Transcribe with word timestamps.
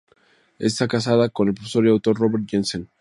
Está 0.57 0.87
casada 0.87 1.29
con 1.29 1.47
el 1.47 1.53
profesor 1.53 1.85
y 1.85 1.91
autor 1.91 2.17
Robert 2.19 2.49
Jensen. 2.49 2.89